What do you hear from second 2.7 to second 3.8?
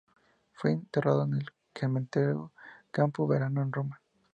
Campo Verano en